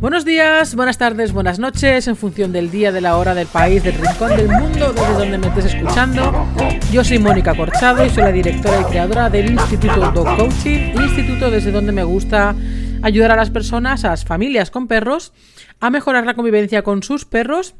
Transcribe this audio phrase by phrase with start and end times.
[0.00, 3.84] Buenos días, buenas tardes, buenas noches, en función del día, de la hora, del país,
[3.84, 6.46] del rincón del mundo, desde donde me estés escuchando.
[6.90, 11.50] Yo soy Mónica Corchado y soy la directora y creadora del Instituto Dog Coaching, instituto
[11.50, 12.54] desde donde me gusta
[13.02, 15.34] ayudar a las personas, a las familias con perros,
[15.80, 17.74] a mejorar la convivencia con sus perros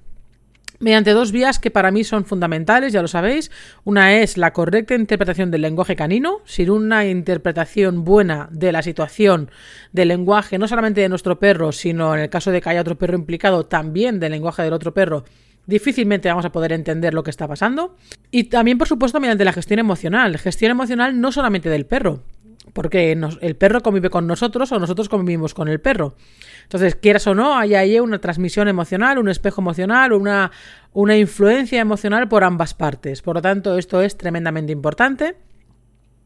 [0.80, 3.50] mediante dos vías que para mí son fundamentales, ya lo sabéis.
[3.84, 9.50] Una es la correcta interpretación del lenguaje canino, sin una interpretación buena de la situación
[9.92, 12.98] del lenguaje, no solamente de nuestro perro, sino en el caso de que haya otro
[12.98, 15.24] perro implicado, también del lenguaje del otro perro.
[15.66, 17.94] Difícilmente vamos a poder entender lo que está pasando.
[18.30, 20.36] Y también, por supuesto, mediante la gestión emocional.
[20.38, 22.24] Gestión emocional no solamente del perro,
[22.73, 26.16] porque el perro convive con nosotros o nosotros convivimos con el perro.
[26.62, 30.51] Entonces, quieras o no, hay ahí una transmisión emocional, un espejo emocional, una,
[30.92, 33.23] una influencia emocional por ambas partes.
[33.23, 35.37] Por lo tanto, esto es tremendamente importante.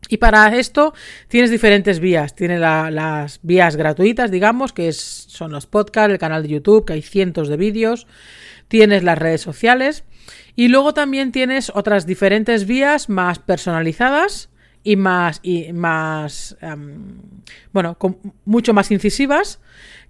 [0.09, 0.93] Y para esto
[1.29, 2.35] tienes diferentes vías.
[2.35, 7.03] Tienes las vías gratuitas, digamos, que son los podcasts, el canal de YouTube, que hay
[7.03, 8.07] cientos de vídeos.
[8.69, 10.05] Tienes las redes sociales.
[10.57, 14.51] Y luego también tienes otras diferentes vías más personalizadas
[14.85, 17.19] y más, y más em,
[17.73, 17.97] bueno,
[18.45, 19.59] mucho más incisivas,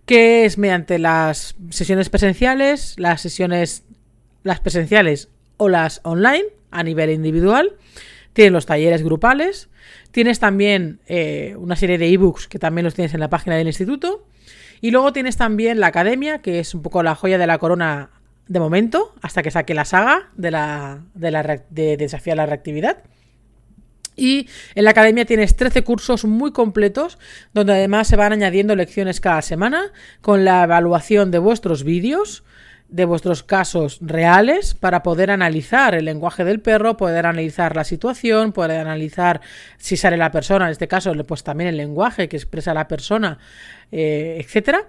[0.04, 3.84] que es mediante las sesiones presenciales, las sesiones,
[4.42, 7.76] las presenciales o las online a nivel individual.
[8.32, 9.70] Tienes los talleres grupales.
[10.10, 13.68] Tienes también eh, una serie de ebooks que también los tienes en la página del
[13.68, 14.26] instituto.
[14.80, 18.10] Y luego tienes también la academia, que es un poco la joya de la corona
[18.48, 22.98] de momento, hasta que saque la saga de, la, de, la, de la reactividad.
[24.16, 27.18] Y en la academia tienes 13 cursos muy completos,
[27.52, 32.44] donde además se van añadiendo lecciones cada semana, con la evaluación de vuestros vídeos,
[32.88, 38.52] de vuestros casos reales, para poder analizar el lenguaje del perro, poder analizar la situación,
[38.52, 39.40] poder analizar
[39.78, 43.38] si sale la persona, en este caso, pues también el lenguaje que expresa la persona,
[43.90, 44.88] eh, etcétera.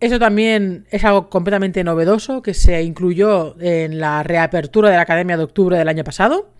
[0.00, 5.36] Eso también es algo completamente novedoso que se incluyó en la reapertura de la Academia
[5.36, 6.50] de octubre del año pasado.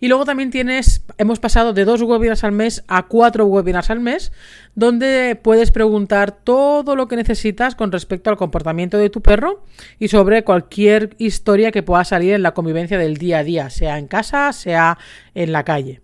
[0.00, 4.00] Y luego también tienes, hemos pasado de dos webinars al mes a cuatro webinars al
[4.00, 4.32] mes,
[4.74, 9.64] donde puedes preguntar todo lo que necesitas con respecto al comportamiento de tu perro
[9.98, 13.98] y sobre cualquier historia que pueda salir en la convivencia del día a día, sea
[13.98, 14.98] en casa, sea
[15.34, 16.00] en la calle.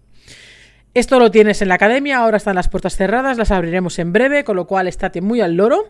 [0.95, 4.45] Esto lo tienes en la academia, ahora están las puertas cerradas, las abriremos en breve,
[4.45, 5.89] con lo cual estate muy al loro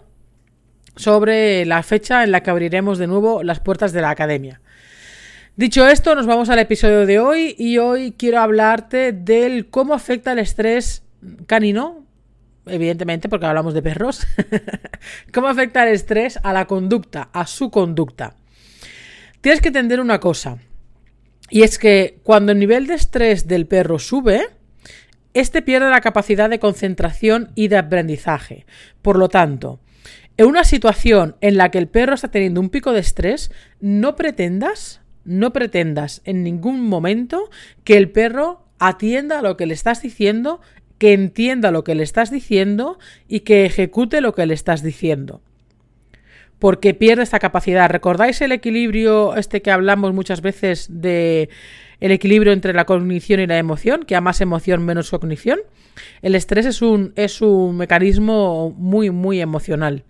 [0.97, 4.60] sobre la fecha en la que abriremos de nuevo las puertas de la academia.
[5.56, 10.32] Dicho esto, nos vamos al episodio de hoy y hoy quiero hablarte del cómo afecta
[10.32, 11.04] el estrés
[11.47, 12.04] canino,
[12.66, 14.26] evidentemente porque hablamos de perros,
[15.32, 18.34] cómo afecta el estrés a la conducta, a su conducta.
[19.43, 20.59] Tienes que entender una cosa,
[21.50, 24.48] y es que cuando el nivel de estrés del perro sube,
[25.34, 28.66] este pierde la capacidad de concentración y de aprendizaje.
[29.03, 29.78] Por lo tanto,
[30.37, 34.16] en una situación en la que el perro está teniendo un pico de estrés, no
[34.16, 37.50] pretendas no pretendas en ningún momento
[37.84, 40.60] que el perro atienda a lo que le estás diciendo,
[40.98, 42.98] que entienda lo que le estás diciendo
[43.28, 45.42] y que ejecute lo que le estás diciendo.
[46.58, 47.90] Porque pierde esta capacidad.
[47.90, 51.48] ¿Recordáis el equilibrio este que hablamos muchas veces de
[52.00, 55.60] el equilibrio entre la cognición y la emoción, que a más emoción menos cognición?
[56.22, 60.04] El estrés es un, es un mecanismo muy, muy emocional.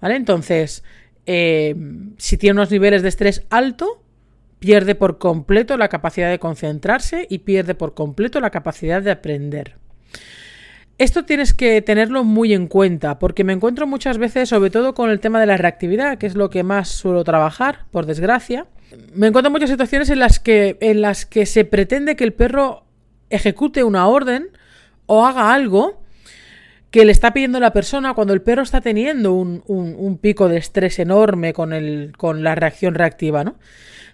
[0.00, 0.16] ¿Vale?
[0.16, 0.82] Entonces,
[1.26, 1.74] eh,
[2.16, 4.02] si tiene unos niveles de estrés alto,
[4.60, 9.74] pierde por completo la capacidad de concentrarse y pierde por completo la capacidad de aprender.
[10.98, 15.08] Esto tienes que tenerlo muy en cuenta, porque me encuentro muchas veces, sobre todo con
[15.08, 18.66] el tema de la reactividad, que es lo que más suelo trabajar, por desgracia.
[19.14, 22.84] Me encuentro muchas situaciones en las que, en las que se pretende que el perro
[23.30, 24.50] ejecute una orden
[25.06, 25.99] o haga algo
[26.90, 30.58] que le está pidiendo la persona cuando el perro está teniendo un, un pico de
[30.58, 33.56] estrés enorme con, el, con la reacción reactiva, ¿no?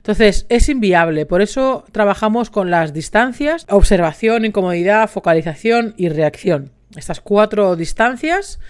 [0.07, 1.27] Entonces, es inviable.
[1.27, 6.71] Por eso trabajamos con las distancias, observación, incomodidad, focalización y reacción.
[6.95, 8.61] Estas cuatro distancias.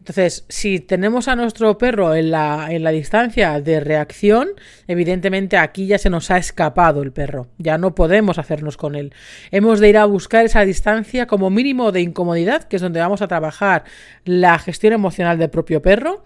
[0.00, 4.48] Entonces, si tenemos a nuestro perro en la, en la distancia de reacción,
[4.88, 7.48] evidentemente aquí ya se nos ha escapado el perro.
[7.58, 9.12] Ya no podemos hacernos con él.
[9.50, 13.20] Hemos de ir a buscar esa distancia como mínimo de incomodidad, que es donde vamos
[13.20, 13.84] a trabajar
[14.24, 16.24] la gestión emocional del propio perro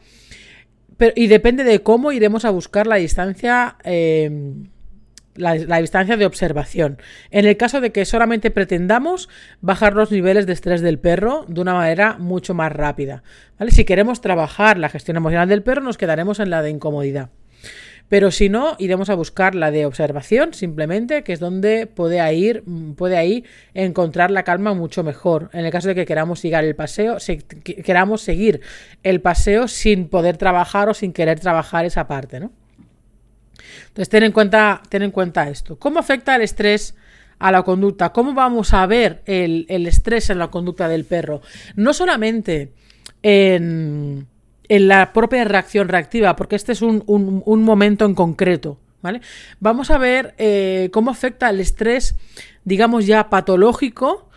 [1.15, 3.77] y depende de cómo iremos a buscar la distancia.
[3.83, 4.69] Em,
[5.35, 6.99] la, distancia de observación.
[7.31, 9.29] En el caso de que solamente pretendamos
[9.61, 13.23] bajar los niveles de estrés del perro de una manera mucho más rápida.
[13.59, 13.71] ¿vale?
[13.71, 17.31] Si queremos trabajar la gestión emocional del perro, nos quedaremos en la de incomodidad.
[18.09, 22.63] Pero si no, iremos a buscar la de observación, simplemente, que es donde puede ir,
[22.97, 25.49] puede ahí encontrar la calma mucho mejor.
[25.55, 27.17] En el caso de que queramos seguir el paseo,
[27.83, 28.61] queramos seguir
[29.03, 32.53] el paseo sin poder trabajar o sin querer trabajar esa parte, ¿no?
[33.89, 35.79] Entonces, ten en cuenta, en cuenta esto.
[35.79, 36.95] ¿Cómo afecta el estrés
[37.39, 38.13] a la conducta?
[38.13, 41.43] ¿Cómo vamos a ver el, estrés en la conducta del perro?
[41.77, 42.73] No solamente
[43.23, 44.27] en,
[44.69, 47.05] la propia reacción reactiva, porque este es un,
[47.47, 48.79] momento en concreto.
[49.03, 49.21] ¿Vale?
[49.61, 52.17] Vamos a ver eh, cómo afecta el estrés,
[52.65, 54.31] digamos ya patológico.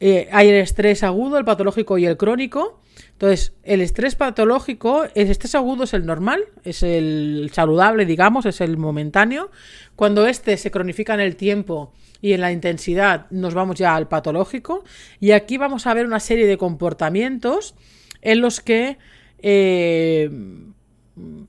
[0.00, 2.80] Eh, hay el estrés agudo, el patológico y el crónico.
[3.14, 8.60] Entonces, el estrés patológico, el estrés agudo es el normal, es el saludable, digamos, es
[8.60, 9.52] el momentáneo.
[9.94, 14.08] Cuando este se cronifica en el tiempo y en la intensidad, nos vamos ya al
[14.08, 14.84] patológico.
[15.20, 17.76] Y aquí vamos a ver una serie de comportamientos
[18.20, 18.98] en los que.
[19.38, 20.28] Eh,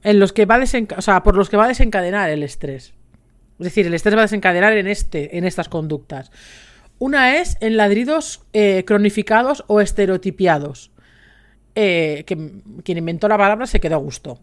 [0.04, 2.94] en los que va o sea, por los que va a desencadenar el estrés.
[3.60, 6.32] Es decir, el estrés va a desencadenar en, este, en estas conductas.
[7.00, 10.92] Una es en ladridos eh, cronificados o estereotipiados.
[11.76, 12.38] Eh, que
[12.84, 14.40] quien inventó la palabra se quedó a gusto.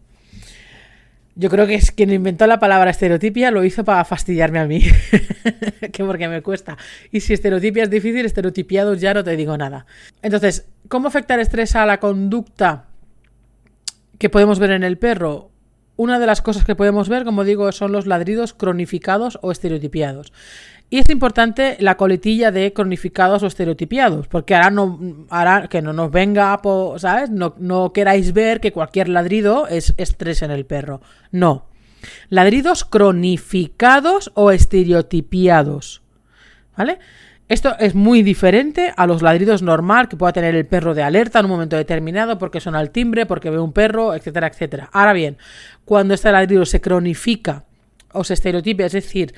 [1.35, 4.83] Yo creo que es quien inventó la palabra estereotipia lo hizo para fastidiarme a mí.
[5.91, 6.77] que porque me cuesta.
[7.11, 9.87] Y si estereotipia es difícil, estereotipiados ya no te digo nada.
[10.21, 12.85] Entonces, ¿cómo afecta el estrés a la conducta
[14.19, 15.49] que podemos ver en el perro?
[15.95, 20.33] Una de las cosas que podemos ver, como digo, son los ladridos cronificados o estereotipiados.
[20.89, 25.93] Y es importante la coletilla de cronificados o estereotipiados, porque ahora no, hará que no
[25.93, 26.59] nos venga,
[26.97, 27.29] ¿sabes?
[27.29, 31.01] No, no queráis ver que cualquier ladrido es estrés en el perro.
[31.31, 31.65] No.
[32.29, 36.01] Ladridos cronificados o estereotipiados.
[36.75, 36.99] ¿Vale?
[37.53, 41.37] Esto es muy diferente a los ladridos normal que pueda tener el perro de alerta
[41.37, 44.89] en un momento determinado porque son al timbre, porque ve un perro, etcétera, etcétera.
[44.91, 45.37] Ahora bien,
[45.85, 47.63] cuando este ladrido se cronifica
[48.11, 49.35] o se estereotipia, es decir,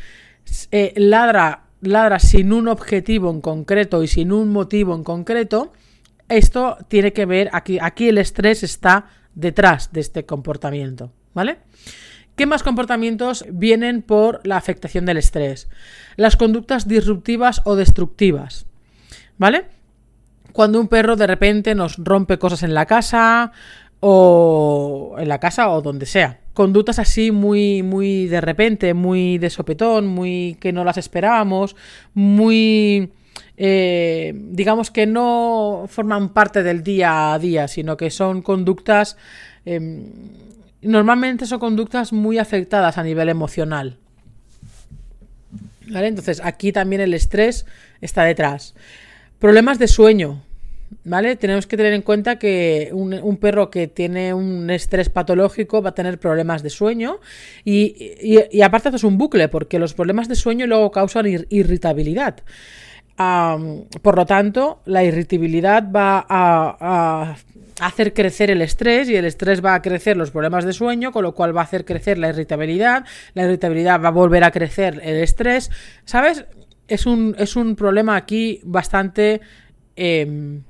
[0.71, 5.73] eh, ladra, ladra sin un objetivo en concreto y sin un motivo en concreto,
[6.29, 11.57] esto tiene que ver, aquí, aquí el estrés está detrás de este comportamiento, ¿vale?
[12.35, 15.69] ¿Qué más comportamientos vienen por la afectación del estrés?
[16.15, 18.65] Las conductas disruptivas o destructivas,
[19.37, 19.65] ¿vale?
[20.51, 23.51] Cuando un perro de repente nos rompe cosas en la casa
[23.99, 29.51] o en la casa o donde sea conductas así muy, muy de repente, muy de
[29.51, 31.75] sopetón, muy que no las esperábamos,
[32.15, 33.11] muy...
[33.57, 39.17] Eh, digamos que no forman parte del día a día, sino que son conductas...
[39.65, 40.11] Em,
[40.85, 43.97] normalmente son conductas muy afectadas a nivel emocional.
[45.87, 46.07] ¿Vale?
[46.07, 47.65] Entonces aquí también el estrés
[48.01, 48.75] está detrás.
[49.39, 50.43] Problemas de sueño.
[51.03, 51.35] ¿Vale?
[51.35, 55.95] Tenemos que tener en cuenta que un, perro que tiene un estrés patológico va a
[55.95, 57.19] tener problemas de sueño
[57.63, 58.13] y,
[58.51, 62.37] y, aparte es un bucle porque los problemas de sueño luego causan irritabilidad.
[63.17, 67.35] por lo tanto, la irritabilidad va a,
[67.79, 71.23] hacer crecer el estrés y el estrés va a crecer los problemas de sueño, con
[71.23, 75.01] lo cual va a hacer crecer la irritabilidad, la irritabilidad va a volver a crecer
[75.03, 75.71] el estrés,
[76.05, 76.45] ¿sabes?
[76.87, 79.41] Es un, es un problema aquí bastante...
[79.95, 80.63] Em,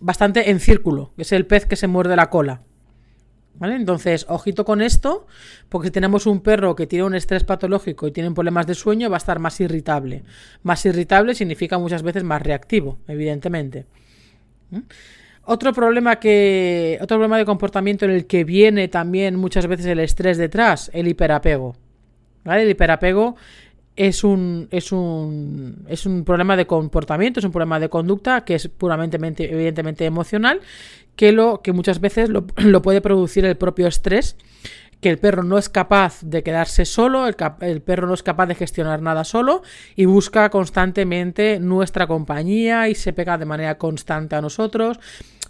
[0.00, 2.62] bastante en círculo, que es el pez que se muerde la cola.
[3.58, 3.76] ¿Vale?
[3.76, 5.26] Entonces, ojito con esto,
[5.70, 9.08] porque si tenemos un perro que tiene un estrés patológico y tiene problemas de sueño,
[9.08, 10.24] va a estar más irritable.
[10.62, 13.86] Más irritable significa muchas veces más reactivo, evidentemente.
[15.46, 16.98] Otro problema que.
[17.00, 21.06] Otro problema de comportamiento en el que viene también muchas veces el estrés detrás, el
[21.06, 21.76] hiperapego.
[22.44, 22.62] ¿Vale?
[22.62, 23.36] El hiperapego
[23.96, 28.56] es un, es un, es un problema de comportamiento, es un problema de conducta que
[28.56, 30.60] es puramente, evidentemente emocional,
[31.16, 32.46] que, lo, que muchas veces lo,
[32.82, 34.36] puede producir el propio estrés,
[35.00, 38.46] que el perro no es capaz de quedarse solo, el, el, perro no es capaz
[38.46, 39.62] de gestionar nada solo
[39.94, 44.98] y busca constantemente nuestra compañía y se pega de manera constante a nosotros.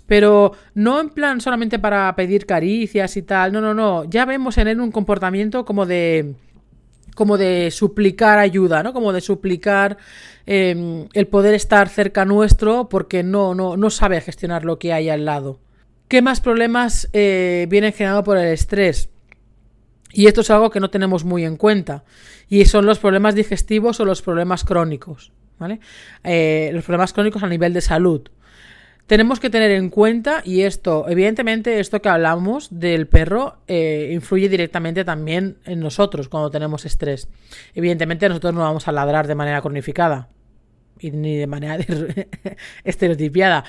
[0.07, 4.57] Pero no en plan solamente para pedir caricias y tal, no, no, no, ya vemos
[4.59, 6.35] en él un comportamiento como de
[7.17, 8.93] como de suplicar ayuda, ¿no?
[8.93, 9.97] Como de suplicar
[10.45, 15.09] em, el poder estar cerca nuestro porque no, no, no sabe gestionar lo que hay
[15.09, 15.59] al lado.
[16.09, 19.09] ¿Qué más problemas eh, vienen generados por el estrés?
[20.13, 22.05] Y esto es algo que no tenemos muy en cuenta.
[22.49, 25.33] Y son los problemas digestivos o los problemas crónicos.
[25.59, 25.81] ¿vale?
[26.23, 28.29] Eh, los problemas crónicos a nivel de salud
[29.07, 34.49] tenemos que tener en cuenta, y esto, evidentemente, esto que hablamos del perro eh, influye
[34.49, 37.29] directamente también en nosotros cuando tenemos estrés.
[37.75, 40.29] Evidentemente, nosotros no vamos a ladrar de manera cronificada
[40.99, 41.79] y ni de manera
[42.85, 43.65] estereotipiada.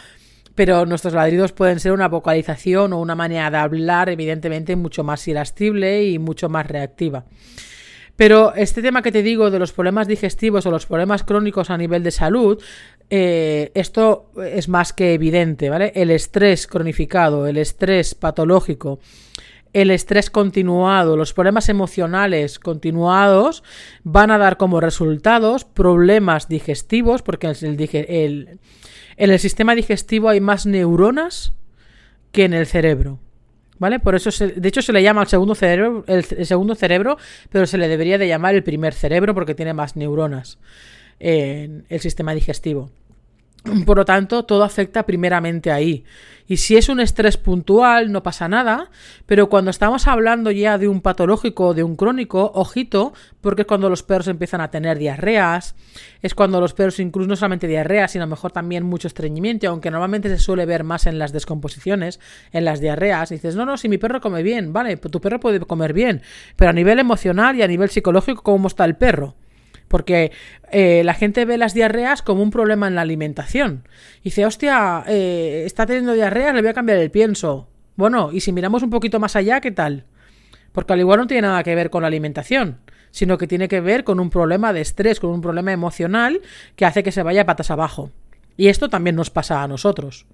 [0.56, 5.28] pero nuestros ladridos pueden ser una vocalización o una manera de hablar, evidentemente, mucho más
[5.28, 7.26] irascible y mucho más reactiva.
[8.18, 11.78] Pero este tema que te digo de los problemas digestivos o los problemas crónicos a
[11.78, 12.62] nivel de salud,
[13.12, 15.94] eh, esto es más que evidente, ¿vale?
[15.96, 19.00] El estrés cronificado, el estrés patológico,
[19.72, 23.64] el estrés continuado, los problemas emocionales continuados
[24.04, 28.60] van a dar como resultados problemas digestivos, porque en
[29.18, 31.54] el sistema digestivo hay más neuronas
[32.32, 33.20] que en el cerebro.
[33.80, 34.00] ¿Vale?
[34.00, 37.18] Por eso, de hecho, se le llama al segundo cerebro, el, segundo cerebro,
[37.52, 40.58] pero se le debería de llamar el primer cerebro porque tiene más neuronas
[41.20, 42.90] en el sistema digestivo.
[43.86, 46.04] Por lo tanto, todo afecta primeramente ahí.
[46.50, 48.90] Y si es un estrés puntual, no pasa nada,
[49.26, 53.68] pero cuando estamos hablando ya de un patológico o de un crónico, ojito, porque es
[53.68, 55.76] cuando los perros empiezan a tener diarreas,
[56.22, 60.30] es cuando los perros incluso no solamente diarreas, sino mejor también mucho estreñimiento, aunque normalmente
[60.30, 62.22] se suele ver más en las descomposiciones,
[62.54, 63.32] en las diarreas.
[63.32, 66.22] Y dices, no, no, si mi perro come bien, vale, tu perro puede comer bien,
[66.56, 69.36] pero a nivel emocional y a nivel psicológico, ¿cómo está el perro?
[69.88, 70.32] Porque
[70.72, 73.88] eh, la gente ve las diarreas como un problema en la alimentación.
[74.24, 77.70] dice, hostia, eh, está teniendo diarreas, le voy a cambiar el pienso.
[77.96, 80.06] Bueno, y si miramos un poquito más allá, ¿qué tal?
[80.72, 82.80] Porque al igual no tiene nada que ver con la alimentación,
[83.12, 86.42] sino que tiene que ver con un problema de estrés, con un problema emocional
[86.76, 88.12] que hace que se vaya patas abajo.
[88.58, 90.26] Y esto también nos pasa a nosotros.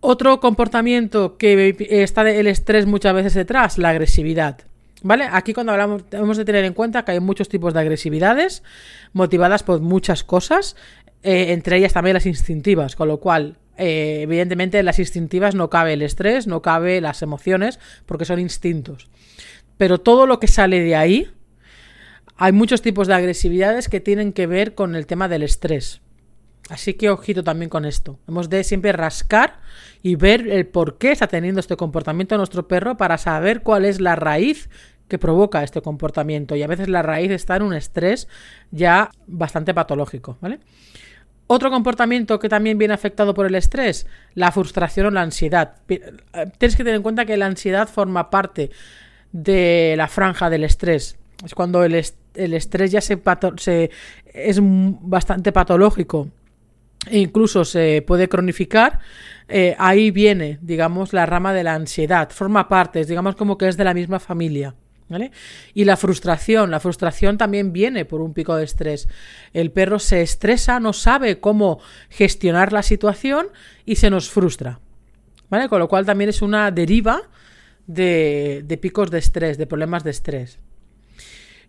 [0.00, 4.58] Otro comportamiento que está el estrés muchas veces detrás, la agresividad.
[5.02, 5.28] ¿Vale?
[5.30, 8.62] Aquí cuando hablamos tenemos de tener en cuenta que hay muchos tipos de agresividades
[9.12, 10.76] motivadas por muchas cosas,
[11.22, 15.70] eh, entre ellas también las instintivas, con lo cual eh, evidentemente en las instintivas no
[15.70, 19.10] cabe el estrés, no cabe las emociones, porque son instintos.
[19.76, 21.30] Pero todo lo que sale de ahí,
[22.36, 26.00] hay muchos tipos de agresividades que tienen que ver con el tema del estrés.
[26.68, 28.18] Así que ojito también con esto.
[28.28, 29.60] Hemos de siempre rascar
[30.02, 34.00] y ver el por qué está teniendo este comportamiento nuestro perro para saber cuál es
[34.00, 34.70] la raíz
[35.08, 38.28] que provoca este comportamiento y a veces la raíz está en un estrés
[38.70, 40.60] ya bastante patológico, ¿vale?
[41.46, 45.74] Otro comportamiento que también viene afectado por el estrés, la frustración o la ansiedad.
[45.86, 48.70] Tienes que tener en cuenta que la ansiedad forma parte
[49.32, 51.18] de la franja del estrés.
[51.44, 53.90] Es cuando el, estrés ya se,
[54.32, 56.28] es bastante patológico
[57.06, 59.00] e incluso se puede cronificar.
[59.48, 62.30] Eh, ahí viene, digamos, la rama de la ansiedad.
[62.30, 64.74] Forma parte, digamos como que es de la misma familia.
[65.74, 69.08] Y la frustración, la frustración también viene por un pico de estrés.
[69.52, 73.48] El perro se estresa, no sabe cómo gestionar la situación
[73.84, 74.80] y se nos frustra.
[75.48, 75.68] ¿Vale?
[75.68, 77.22] Con lo cual también es una deriva
[77.86, 80.58] de, de picos de estrés, de problemas de estrés.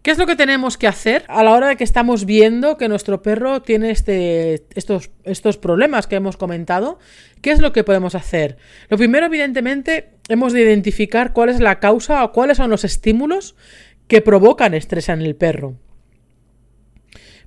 [0.04, 2.90] ¿Qué es lo que tenemos que hacer a la hora de que estamos viendo que
[2.90, 7.00] nuestro perro tiene este, estos, estos problemas que hemos comentado?
[7.42, 8.58] ¿Qué es lo que podemos hacer?
[8.90, 13.56] Lo primero, evidentemente, hemos de identificar cuál es la causa o cuáles son los estímulos
[14.08, 15.76] que provocan estrés en el perro.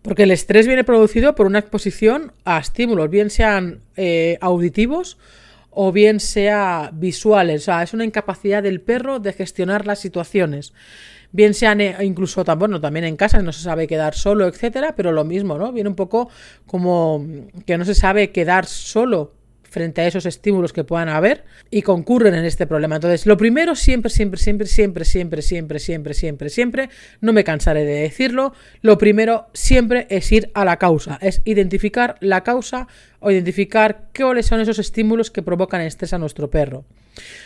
[0.03, 5.19] Porque el estrés viene producido por una exposición a estímulos, bien sean eh, auditivos
[5.71, 7.63] o bien sea visuales.
[7.63, 10.73] O sea, es una incapacidad del perro de gestionar las situaciones
[11.37, 15.13] bien sean eh, incluso bueno, también en casa no se sabe quedar solo, etcétera, pero
[15.13, 15.73] lo mismo, ¿no?
[15.73, 16.31] Viene un poco
[16.67, 17.25] como
[17.67, 19.35] que no se sabe quedar solo
[19.77, 22.95] frente a esos estímulos que puedan haber y concurren en este problema.
[22.95, 26.91] Entonces, lo primero siempre, siempre, siempre, siempre, siempre, siempre, siempre, siempre, siempre,
[27.21, 32.17] no me cansaré de decirlo, lo primero siempre es ir a la causa, es identificar
[32.21, 32.89] la causa
[33.21, 36.87] o identificar cuáles son esos estímulos que provocan estrés a nuestro perro.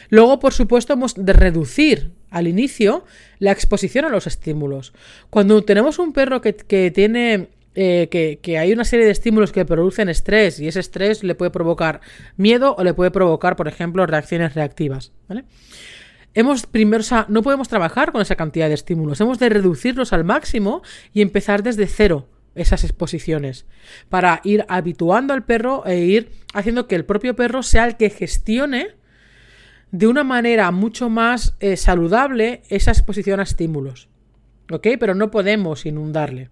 [0.09, 3.05] Luego, por supuesto, hemos de reducir al inicio
[3.41, 4.93] la exposición a los estímulos.
[5.31, 10.09] Cuando tenemos un perro que, tiene eh, que, hay una serie de estímulos que producen
[10.09, 12.01] estrés y ese estrés le puede provocar
[12.37, 15.13] miedo o le puede provocar, por ejemplo, reacciones reactivas.
[16.35, 20.83] Hemos primero, no podemos trabajar con esa cantidad de estímulos, hemos de reducirlos al máximo
[21.13, 23.67] y empezar desde cero esas exposiciones
[24.09, 28.11] para ir habituando al perro e ir haciendo que el propio perro sea el que
[28.11, 28.97] gestione
[29.93, 34.09] de una manera mucho más eh, saludable esa exposición a estímulos.
[34.71, 34.87] ¿Ok?
[34.99, 36.51] Pero no podemos inundarle.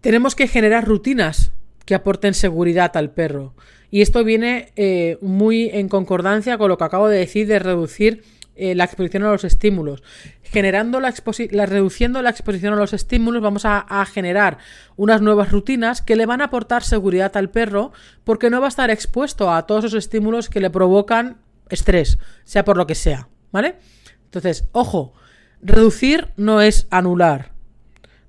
[0.00, 1.52] Tenemos que generar rutinas
[1.84, 3.54] que aporten seguridad al perro.
[3.90, 8.22] Y esto viene eh, muy en concordancia con lo que acabo de decir de reducir
[8.54, 10.02] eh, la exposición a los estímulos.
[10.42, 11.14] Generando la,
[11.50, 14.58] la, reduciendo la exposición a los estímulos, vamos a, a, generar
[14.96, 17.92] unas nuevas rutinas que le van a aportar seguridad al perro
[18.22, 21.38] porque no va a estar expuesto a todos esos estímulos que le provocan
[21.70, 23.76] estrés, sea por lo que sea, ¿vale?
[24.24, 25.14] Entonces, ojo,
[25.62, 27.52] reducir no es anular.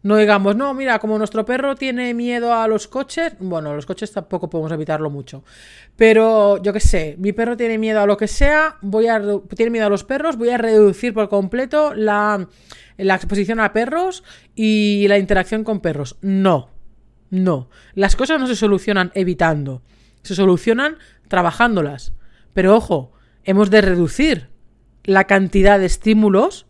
[0.04, 4.12] No digamos, no, mira, como nuestro perro tiene miedo a los coches, bueno, los coches
[4.12, 5.44] tampoco podemos evitarlo mucho.
[5.96, 9.22] Pero yo qué sé, mi perro tiene miedo a lo que sea, voy a
[9.56, 12.48] tiene miedo a los perros, voy a reducir por completo la,
[12.98, 14.24] la exposición a perros
[14.56, 16.18] y la interacción con perros.
[16.22, 16.70] No.
[17.30, 17.70] No.
[17.94, 19.84] Las cosas no se solucionan evitando,
[20.24, 22.14] se solucionan trabajándolas.
[22.54, 24.50] Pero ojo, hemos de reducir
[25.04, 26.66] la cantidad de estímulos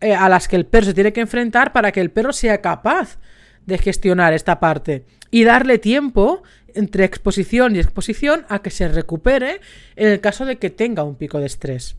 [0.00, 2.60] eh, a las que el perro se tiene que enfrentar para que el perro sea
[2.60, 3.18] capaz
[3.66, 6.42] de gestionar esta parte y darle tiempo
[6.74, 9.60] entre exposición y exposición a que se recupere
[9.96, 11.96] en el caso de que tenga un pico de estrés.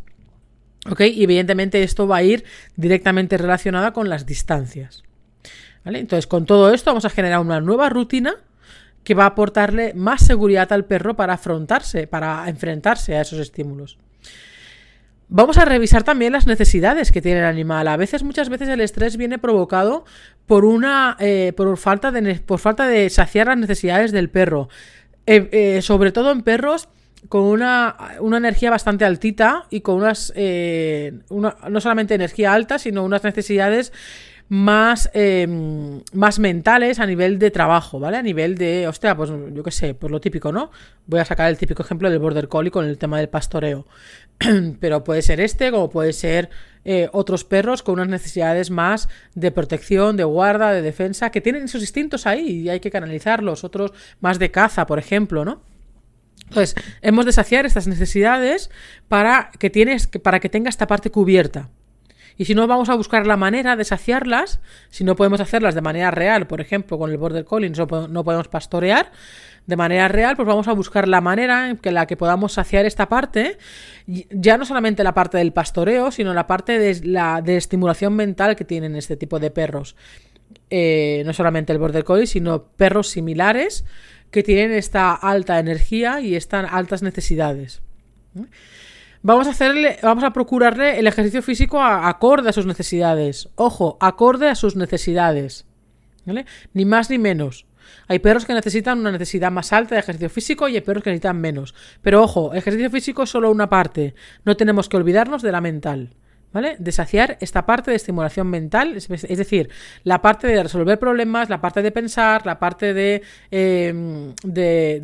[0.90, 1.02] ¿Ok?
[1.02, 2.44] Y evidentemente esto va a ir
[2.76, 5.04] directamente relacionado con las distancias.
[5.84, 6.00] ¿Vale?
[6.00, 8.36] Entonces, con todo esto vamos a generar una nueva rutina
[9.04, 13.98] que va a aportarle más seguridad al perro para afrontarse, para enfrentarse a esos estímulos.
[15.28, 17.88] Vamos a revisar también las necesidades que tiene el animal.
[17.88, 20.06] A veces, muchas veces, el estrés viene provocado
[20.46, 21.18] por una.
[21.20, 22.36] Eh, por falta de.
[22.36, 24.70] por falta de saciar las necesidades del perro.
[25.26, 26.88] Eh, eh, sobre todo en perros
[27.30, 30.32] con una, una, energía bastante altita y con unas.
[30.38, 33.92] no solamente energía alta, sino unas necesidades
[34.48, 38.18] más, em, más mentales a nivel de trabajo, ¿vale?
[38.18, 40.72] A nivel de, hostia, pues yo qué sé, pues lo típico, ¿no?
[41.08, 43.88] Voy a sacar el típico ejemplo del border collie con el tema del pastoreo.
[44.80, 46.50] Pero puede ser este, como puede ser
[46.84, 51.64] eh, otros perros con unas necesidades más de protección, de guarda, de defensa, que tienen
[51.64, 53.64] esos instintos ahí y hay que canalizarlos.
[53.64, 55.62] Otros más de caza, por ejemplo, ¿no?
[56.48, 58.70] Entonces, hemos de saciar estas necesidades
[59.08, 61.70] para que, tienes, para que tenga esta parte cubierta.
[62.38, 64.60] Y si no, vamos a buscar la manera de saciarlas.
[64.90, 68.48] Si no podemos hacerlas de manera real, por ejemplo, con el border collie no podemos
[68.48, 69.12] pastorear
[69.68, 72.86] de manera real, pues vamos a buscar la manera en que la que podamos saciar
[72.86, 73.58] esta parte,
[74.06, 78.56] ya no solamente la parte del pastoreo, sino la parte de la de estimulación mental
[78.56, 79.96] que tienen este tipo de perros.
[80.70, 83.86] Eh, no solamente el border collie, sino perros similares
[84.30, 87.82] que tienen esta alta energía y estas altas necesidades.
[89.28, 93.50] Vamos a hacerle, vamos a procurarle el ejercicio físico acorde a sus necesidades.
[93.56, 95.66] Ojo, acorde a sus necesidades.
[96.28, 96.46] ¿Vale?
[96.74, 97.66] Ni más ni menos.
[98.08, 101.10] Hay perros que necesitan una necesidad más alta de ejercicio físico y hay perros que
[101.10, 101.74] necesitan menos.
[102.04, 104.14] Pero ojo, ejercicio físico es solo una parte.
[104.44, 106.14] No tenemos que olvidarnos de la mental.
[106.56, 106.78] ¿Vale?
[106.80, 106.90] De
[107.42, 109.70] esta parte de estimulación mental, es, decir,
[110.06, 114.34] la parte de resolver problemas, la parte de pensar, la parte de, em,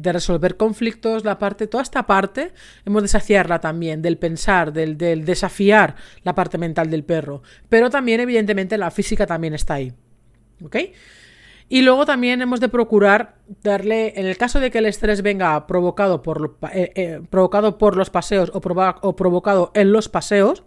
[0.01, 2.53] resolver conflictos, la parte, toda esta parte,
[2.85, 7.43] hemos de saciarla también, del pensar, del, desafiar la parte mental del perro.
[7.67, 9.91] Pero también, evidentemente, la física también está ahí.
[10.63, 10.77] ¿Ok?
[11.67, 15.67] Y luego también hemos de procurar darle, en el caso de que el estrés venga
[15.67, 18.61] provocado por, eh, eh, provocado por los paseos o
[19.15, 20.63] provocado en los paseos,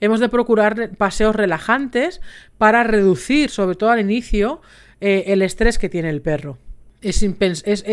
[0.00, 2.20] hemos de procurar paseos relajantes
[2.56, 4.60] para reducir, sobre todo al inicio,
[5.00, 6.58] eh, el estrés que tiene el perro.
[7.00, 7.22] Es,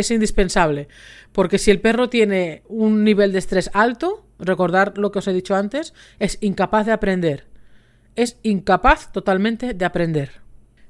[0.10, 0.88] indispensable,
[1.32, 5.34] porque si el perro tiene un nivel de estrés alto, recordar lo que os he
[5.34, 7.46] dicho antes, es incapaz de aprender.
[8.16, 10.42] Es incapaz totalmente de aprender.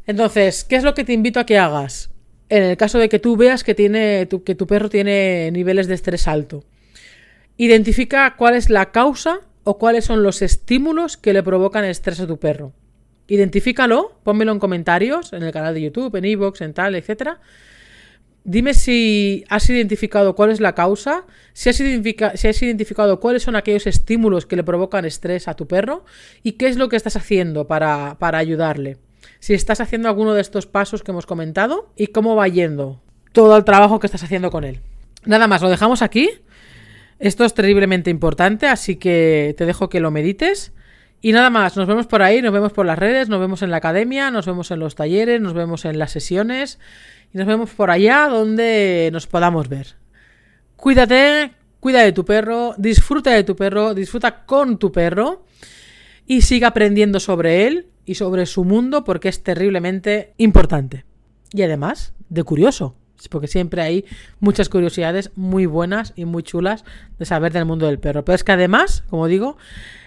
[0.07, 2.11] Entonces, ¿qué es lo que te invito a que hagas?
[2.47, 5.95] En el caso de que tú veas que, tiene, que tu perro tiene niveles de
[5.95, 6.63] estrés alto.
[7.57, 12.27] Identifica cuál es la causa o cuáles son los estímulos que le provocan estrés a
[12.27, 12.71] tu perro.
[13.27, 17.39] Identifícalo, pónmelo en comentarios, en el canal de YouTube, en iVoox, en tal, etc.
[18.43, 23.55] Dime si has identificado cuál es la causa, si has, si has, identificado cuáles son
[23.55, 26.05] aquellos estímulos que le provocan estrés a tu perro
[26.43, 28.97] y qué es lo que estás haciendo para, para ayudarle.
[29.39, 33.01] Si estás haciendo alguno de estos pasos que hemos comentado y cómo va yendo
[33.31, 34.81] todo el trabajo que estás haciendo con él.
[35.25, 36.29] Nada más, lo dejamos aquí.
[37.19, 40.73] Esto es terriblemente importante, así que te dejo que lo medites.
[41.21, 43.71] Y nada más, nos vemos por ahí, nos vemos por las redes, nos vemos en
[43.71, 46.77] la academia, nos vemos en los talleres, nos vemos en las sesiones
[47.33, 49.95] y nos vemos por allá donde nos podamos ver.
[50.75, 55.45] Cuídate, cuida de tu perro, disfruta de tu perro, disfruta con tu perro
[56.27, 61.05] y siga aprendiendo sobre él y sobre su mundo porque es terriblemente importante.
[61.53, 62.95] Y además, de curioso
[63.29, 64.05] porque siempre hay
[64.39, 66.83] muchas curiosidades muy buenas y muy chulas
[67.17, 68.23] de saber del mundo del perro.
[68.25, 69.57] Pero es que además, como digo,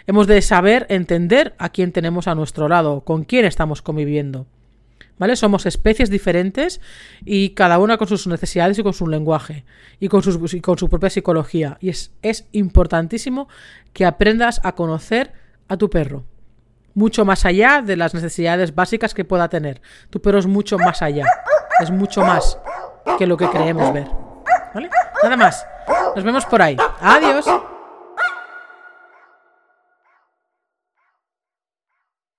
[0.06, 4.46] hemos de saber entender a quién tenemos a nuestro lado, con quién estamos conviviendo.
[5.18, 5.34] ¿Vale?
[5.34, 6.80] Somos especies diferentes
[7.24, 9.64] y cada una con sus necesidades y con su lenguaje
[9.98, 10.22] y con,
[10.62, 11.76] con su propia psicología.
[11.80, 13.48] Y es, es importantísimo
[13.92, 15.32] que aprendas a conocer
[15.66, 16.24] a tu perro.
[16.94, 19.82] Mucho más allá de las necesidades básicas que pueda tener.
[20.10, 21.26] Tu perro es mucho más allá.
[21.80, 22.58] Es mucho más
[23.16, 24.08] que lo que creemos ver.
[24.74, 24.90] ¿Vale?
[25.22, 25.66] Nada más.
[26.14, 26.76] Nos vemos por ahí.
[27.00, 27.46] Adiós.